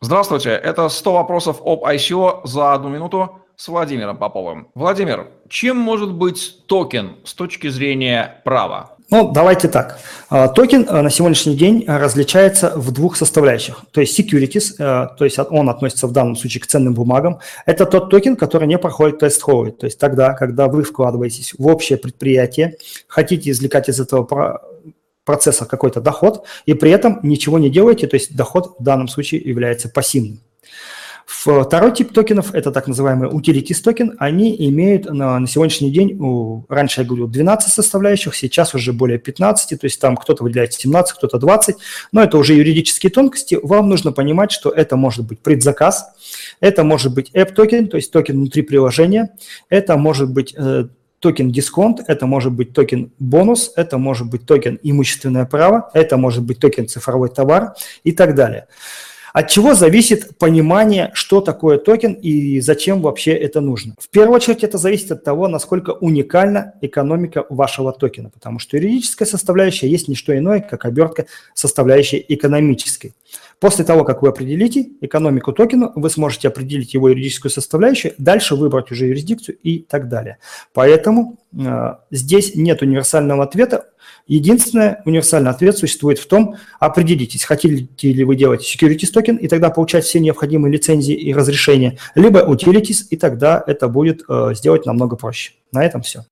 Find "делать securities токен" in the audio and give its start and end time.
88.36-89.36